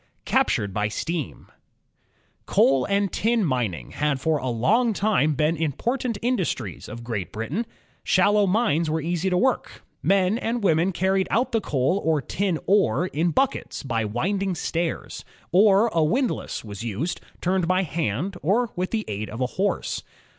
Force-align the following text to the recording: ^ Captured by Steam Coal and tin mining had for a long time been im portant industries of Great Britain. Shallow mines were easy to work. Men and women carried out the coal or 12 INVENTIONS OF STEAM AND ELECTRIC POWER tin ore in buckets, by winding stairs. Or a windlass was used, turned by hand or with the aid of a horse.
^ 0.21 0.25
Captured 0.25 0.73
by 0.73 0.87
Steam 0.87 1.45
Coal 2.47 2.85
and 2.85 3.11
tin 3.13 3.45
mining 3.45 3.91
had 3.91 4.19
for 4.19 4.39
a 4.39 4.47
long 4.49 4.93
time 4.93 5.35
been 5.35 5.55
im 5.55 5.73
portant 5.73 6.17
industries 6.23 6.89
of 6.89 7.03
Great 7.03 7.31
Britain. 7.31 7.67
Shallow 8.03 8.47
mines 8.47 8.89
were 8.89 8.99
easy 8.99 9.29
to 9.29 9.37
work. 9.37 9.83
Men 10.01 10.39
and 10.39 10.63
women 10.63 10.91
carried 10.91 11.27
out 11.29 11.51
the 11.51 11.61
coal 11.61 12.01
or 12.03 12.19
12 12.19 12.29
INVENTIONS 12.31 12.57
OF 12.57 12.63
STEAM 12.63 12.73
AND 12.73 12.77
ELECTRIC 12.79 12.81
POWER 12.81 12.97
tin 12.97 13.21
ore 13.21 13.21
in 13.21 13.31
buckets, 13.61 13.83
by 13.83 14.05
winding 14.05 14.55
stairs. 14.55 15.25
Or 15.51 15.87
a 15.93 16.03
windlass 16.03 16.63
was 16.63 16.83
used, 16.83 17.21
turned 17.39 17.67
by 17.67 17.83
hand 17.83 18.37
or 18.41 18.71
with 18.75 18.89
the 18.89 19.05
aid 19.07 19.29
of 19.29 19.39
a 19.39 19.45
horse. 19.61 20.01